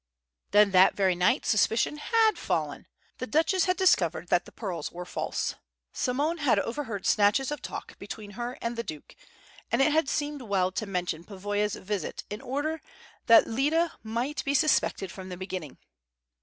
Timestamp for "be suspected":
14.43-15.11